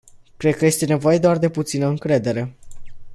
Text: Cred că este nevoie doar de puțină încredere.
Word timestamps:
Cred 0.37 0.55
că 0.55 0.65
este 0.65 0.85
nevoie 0.85 1.17
doar 1.19 1.37
de 1.37 1.49
puțină 1.49 1.87
încredere. 1.87 2.53